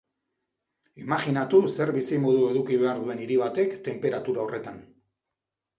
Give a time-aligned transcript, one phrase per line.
[1.03, 4.87] Imajinatu zer bizimodu eduki behar duen hiri batek tenperatura horretan.